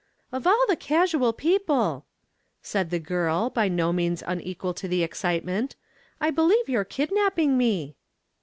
[0.31, 2.07] "Of all the casual people,"
[2.63, 5.75] said the girl, by no means unequal to the excitement,
[6.19, 7.95] "I believe you're kidnapping me."